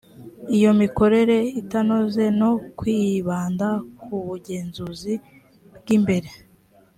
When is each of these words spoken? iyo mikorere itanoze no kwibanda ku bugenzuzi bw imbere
iyo 0.57 0.71
mikorere 0.81 1.37
itanoze 1.61 2.23
no 2.41 2.51
kwibanda 2.79 3.67
ku 3.99 4.13
bugenzuzi 4.27 5.13
bw 5.81 5.87
imbere 5.97 6.29